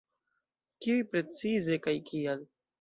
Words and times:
Kiuj 0.85 0.97
precize 1.13 1.81
kaj 1.87 1.97
kial? 2.11 2.47